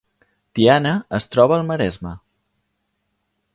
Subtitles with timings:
[0.59, 2.17] Tiana es troba al Maresme